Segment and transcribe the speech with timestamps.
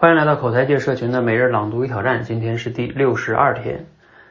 [0.00, 3.86] 欢迎来到口才界社群的每日朗读与挑战，今天是第六十二天。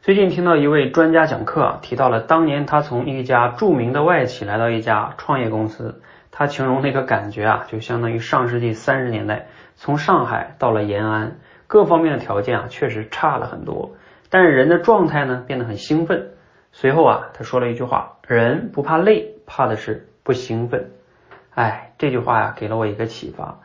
[0.00, 6.02] 最近听到一位专家讲课，提到了当年他从一家著名的外企来到一家创业公司，
[6.32, 9.46] 他形容那个感觉啊，就相当于上世纪三十年代
[9.76, 11.36] 从上海到了延安，
[11.68, 13.92] 各方面的条件啊确实差了很多，
[14.30, 16.30] 但是人的状态呢变得很兴奋。
[16.72, 20.90] 随后啊，他说了一句话：人不怕累，怕的是不兴奋。
[21.54, 23.60] 哎，这句话呀给了我一个启发。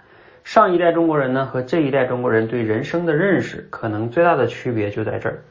[0.47, 5.43] 上一代中国人呢和这一代中国人对人生的认识，可能最大的区别就在这儿。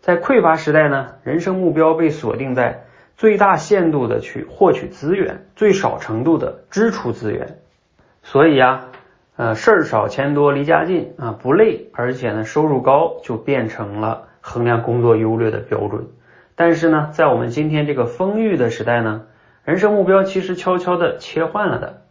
[0.00, 2.82] 在匮乏时代呢，人生目标被锁定在
[3.16, 7.58] 最大限度的去获取资源，最少程度的支出资源。
[8.24, 8.86] 所以呀，
[9.36, 16.08] 呃，事儿少钱多离家近啊，不累，而且呢收入高，就变成了衡量工作优劣的标准。
[16.56, 19.22] 但是呢，在我们今天这个丰裕的时代呢，
[19.64, 22.02] 人生目标其实悄悄的切换了的。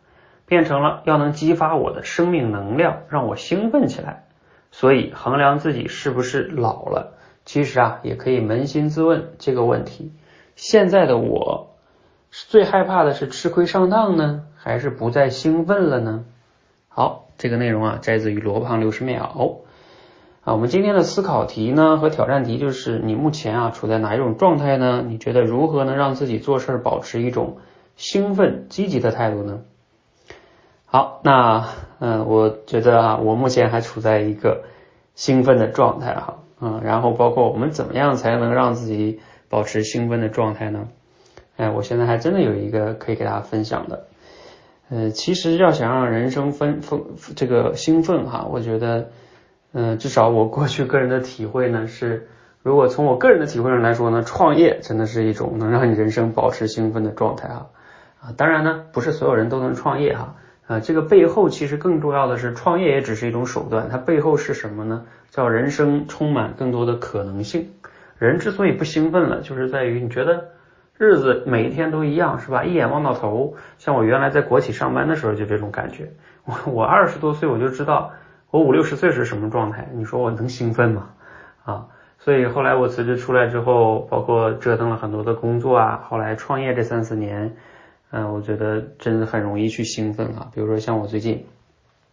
[0.51, 4.25] 变成了要能激发我的生命能量，让我兴奋起来。
[4.69, 7.13] 所以衡量自己是不是老了，
[7.45, 10.11] 其实啊也可以扪心自问这个问题：
[10.57, 11.77] 现在的我
[12.31, 16.25] 最害怕的是吃亏上当呢，还是不再兴奋了呢？
[16.89, 19.63] 好，这个内容啊摘自于罗胖六十秒
[20.43, 20.51] 啊。
[20.51, 25.01] 我们今天的思考题呢和挑战题就是你目前啊处在哪一种状态呢？
[25.07, 27.59] 你觉得如何能让自己做事保持一种
[27.95, 29.61] 兴奋积极的态度呢？
[30.93, 34.65] 好，那嗯，我觉得啊，我目前还处在一个
[35.15, 40.89] 兴奋的状态哈，嗯，然后包括我们怎么样才能让自己保持兴奋的状态呢？
[41.55, 44.07] 哎，我现在还真的有一个可以给大家分享的，
[44.89, 47.01] 呃，其实要想让人生分分
[47.37, 49.11] 这个兴奋哈，我觉得，
[49.71, 52.27] 嗯，至少我过去个人的体会呢是，
[52.63, 57.69] 如果从我个人的体会上来说呢，创业真的是一种能让你人生保持兴奋的状态哈，
[58.19, 60.35] 啊，当然呢，不是所有人都能创业哈。
[60.71, 65.03] 啊这个背后其实更重要的是，创业也只是一种手段，它背后是什么呢？
[65.29, 67.71] 叫人生充满更多的可能性。
[68.17, 70.45] 人之所以不兴奋了，就是在于你觉得
[70.97, 72.63] 日子每一天都一样，是吧？
[72.63, 76.09] 一眼望到头，像我原来在国企上班的时候就这种感觉。
[76.45, 78.13] 我我二十多岁我就知道
[78.49, 81.09] 我五六十岁是什么状态，你说我能兴奋吗？
[81.65, 81.87] 啊，
[82.19, 87.57] 所以后来我辞职出来之后，包括折腾了很多的工作啊，后来创业这三四年。
[88.13, 90.51] 嗯，我觉得真的很容易去兴奋啊。
[90.53, 91.45] 比如说像我最近，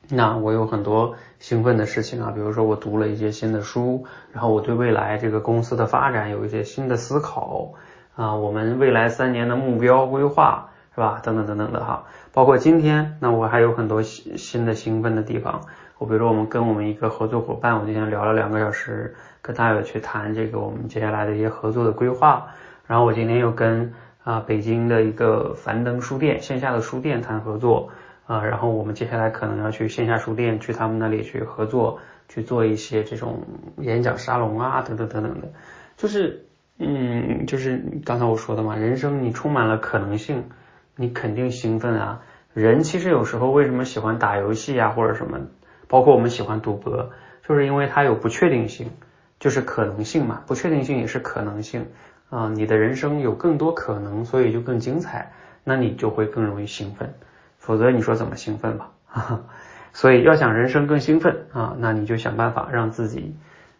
[0.09, 2.31] 那我有很多兴奋的事情啊。
[2.31, 7.73] 比如说我读了一些新的书，然后我对未来这个公司的发展有一些新的思考
[8.15, 8.37] 啊。
[8.37, 11.21] 我们未来三年的目标规划是吧？
[11.21, 12.05] 等等等等的哈。
[12.33, 15.63] 包括今天，那我还有很多新新的兴奋的地方。
[15.99, 22.47] 我比如说我们跟我们一个合作伙伴，我今天聊了两个小时，跟他有去谈这个我们接下来的一些合作的规划。
[22.87, 23.93] 然后我今天又跟。
[24.29, 27.89] 啊，北京的一个樊登书店线下的书店谈合作
[28.27, 33.43] 啊，然后我们接下来可能要去线下书店去他们那里去合作，去做一些这种
[33.79, 35.49] 演讲沙龙啊，等等等等的，
[35.97, 36.45] 就是
[36.79, 40.45] 嗯，就是刚才我说的嘛，人生你充满了可能性，
[40.95, 42.21] 你肯定兴奋啊。
[42.53, 45.41] 人其实有时候为什么喜欢打游戏啊，或者什么，
[45.89, 47.13] 包括我们喜欢赌博，
[47.49, 48.91] 就是因为它有不确定性，
[49.41, 51.87] 就是可能性嘛，不确定性也是可能性。
[52.31, 55.33] 啊，你的人生有更多可能，所以就更精彩，
[55.65, 57.15] 那你就会更容易兴奋，
[57.57, 58.91] 否则你说怎么兴奋吧？
[59.95, 63.35] 所以要想人生更兴奋啊，那你就想办法让自己，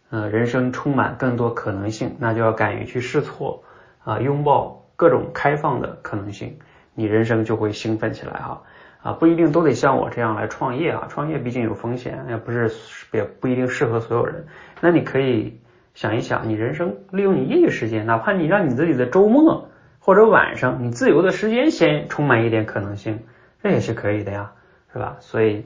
[0.09, 3.63] 呃，人生充满更多可能性，那就要敢于去试错
[4.03, 6.59] 啊，拥抱各种开放的可能性，
[6.95, 8.63] 你人生就会兴奋起来哈
[9.03, 12.73] 啊，不一定都得像我这样来创业啊，创业毕竟有风险，也不是
[13.13, 14.47] 也不一定适合所有人，
[14.81, 15.61] 那你可以。
[15.99, 23.25] 想一想，你人生利用你业余时间，哪怕你让你自己的周末或者晚上，你自由的时间先充满一点可能性，
[23.65, 24.53] 这也是可以的呀，
[24.93, 25.17] 是吧？
[25.19, 25.65] 所以，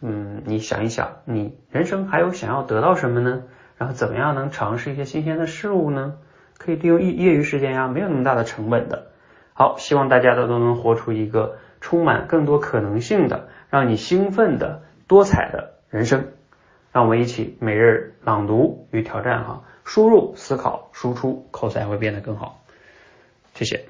[0.00, 3.42] 嗯，你想一想，你人生还有想要得到什么呢？
[3.76, 6.14] 然后怎么样能尝试一些新鲜的事物呢？
[6.56, 9.08] 可以利用业业余时间呀，没有那么大的成本的。
[9.52, 16.28] 好，希望大家都都能活出一个充满更多可能性的、让你兴奋的、多彩的人生。
[16.90, 19.64] 让我们一起每日朗读与挑战哈。
[19.84, 22.64] 输入、思考、输出，口才会变得更好。
[23.54, 23.84] 谢谢。